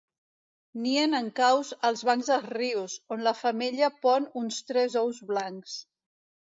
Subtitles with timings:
[0.85, 5.83] Nien en caus als bancs dels rius, on la femella pon uns tres ous blancs.